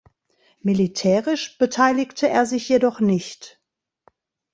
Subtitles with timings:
[0.61, 3.61] Militärisch beteiligte er sich jedoch nicht.